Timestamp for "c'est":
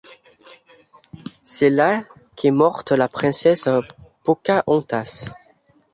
1.43-1.69